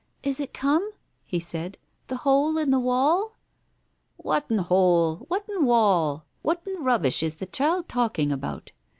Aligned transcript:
"Is 0.23 0.39
it 0.39 0.51
come?" 0.51 0.93
he 1.29 1.39
said— 1.39 1.77
"the 2.07 2.15
hole 2.17 2.57
in 2.57 2.71
the 2.71 2.79
wall?" 2.79 3.37
"Whatten 4.17 4.57
hole? 4.57 5.27
Whatten 5.29 5.63
wall? 5.63 6.25
Whatten 6.41 6.83
rubbish 6.83 7.21
is 7.21 7.35
the 7.35 7.45
child 7.45 7.87
talking 7.87 8.31
about 8.31 8.71